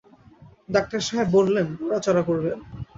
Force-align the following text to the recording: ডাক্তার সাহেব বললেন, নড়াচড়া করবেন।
ডাক্তার 0.69 1.01
সাহেব 1.07 1.27
বললেন, 1.37 1.67
নড়াচড়া 1.79 2.23
করবেন। 2.29 2.57